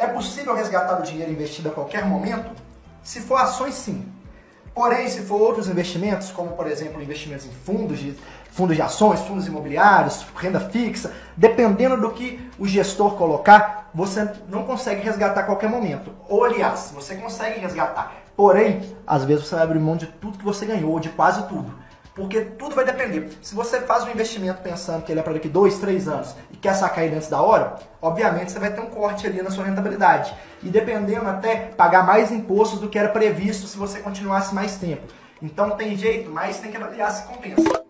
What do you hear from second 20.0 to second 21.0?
tudo que você ganhou, ou